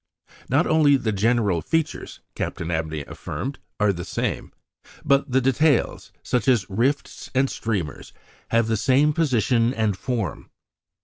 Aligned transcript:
"Not 0.49 0.65
only 0.65 0.95
the 0.97 1.11
general 1.11 1.61
features," 1.61 2.21
Captain 2.33 2.71
Abney 2.71 3.01
affirmed, 3.01 3.59
"are 3.79 3.93
the 3.93 4.03
same, 4.03 4.51
but 5.05 5.29
details, 5.29 6.11
such 6.23 6.47
as 6.47 6.67
rifts 6.71 7.29
and 7.35 7.47
streamers, 7.51 8.11
have 8.49 8.65
the 8.65 8.77
same 8.77 9.13
position 9.13 9.75
and 9.75 9.95
form." 9.95 10.49